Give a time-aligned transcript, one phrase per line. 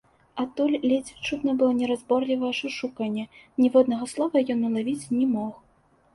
[0.43, 3.27] Адтуль ледзь чутна было неразборлівае шушуканне,
[3.65, 5.53] ніводнага слова ён улавіць не мог.